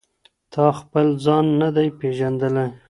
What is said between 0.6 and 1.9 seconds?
خپل ځان نه دی